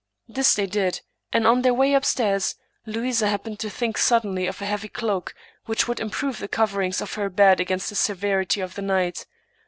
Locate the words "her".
7.13-7.29